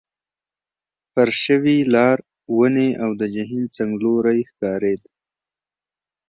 فرش 1.11 1.37
شوي 1.45 1.77
لار، 1.93 2.17
ونې، 2.57 2.89
او 3.03 3.09
د 3.19 3.21
جهیل 3.33 3.65
څنګلوری 3.77 4.39
ښکارېد. 4.51 5.01